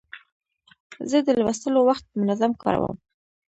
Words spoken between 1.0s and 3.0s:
زه د لوستلو وخت منظم کاروم.